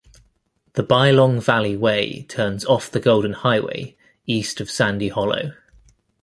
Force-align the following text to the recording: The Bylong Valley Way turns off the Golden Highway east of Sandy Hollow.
The 0.73 0.81
Bylong 0.81 1.39
Valley 1.43 1.77
Way 1.77 2.23
turns 2.27 2.65
off 2.65 2.89
the 2.89 2.99
Golden 2.99 3.33
Highway 3.33 3.95
east 4.25 4.59
of 4.59 4.67
Sandy 4.71 5.09
Hollow. 5.09 5.53